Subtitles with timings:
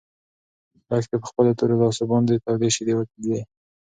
[0.87, 3.39] لښتې په خپلو تورو لاسو باندې تودې شيدې ولیدې.